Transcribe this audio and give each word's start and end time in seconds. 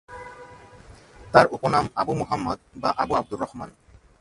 তার 1.33 1.45
উপনাম 1.51 1.85
আবু 1.95 2.13
মুহাম্মাদ 2.15 2.59
বা 2.75 2.89
আবু 3.01 3.13
আবদুর 3.15 3.39
রহমান। 3.39 3.69